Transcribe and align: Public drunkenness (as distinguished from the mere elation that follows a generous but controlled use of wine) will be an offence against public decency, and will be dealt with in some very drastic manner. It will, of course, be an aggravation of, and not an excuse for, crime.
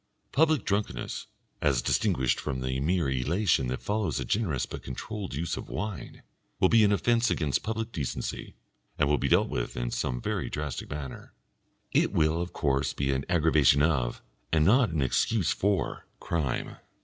Public 0.31 0.65
drunkenness 0.65 1.27
(as 1.61 1.83
distinguished 1.83 2.39
from 2.39 2.61
the 2.61 2.79
mere 2.79 3.07
elation 3.07 3.67
that 3.67 3.83
follows 3.83 4.19
a 4.19 4.25
generous 4.25 4.65
but 4.65 4.81
controlled 4.81 5.35
use 5.35 5.57
of 5.57 5.69
wine) 5.69 6.23
will 6.59 6.69
be 6.69 6.83
an 6.83 6.91
offence 6.91 7.29
against 7.29 7.61
public 7.61 7.91
decency, 7.91 8.55
and 8.97 9.07
will 9.07 9.19
be 9.19 9.27
dealt 9.27 9.49
with 9.49 9.77
in 9.77 9.91
some 9.91 10.19
very 10.19 10.49
drastic 10.49 10.89
manner. 10.89 11.35
It 11.91 12.11
will, 12.11 12.41
of 12.41 12.51
course, 12.51 12.93
be 12.93 13.11
an 13.11 13.25
aggravation 13.29 13.83
of, 13.83 14.23
and 14.51 14.65
not 14.65 14.89
an 14.89 15.03
excuse 15.03 15.51
for, 15.51 16.07
crime. 16.19 16.77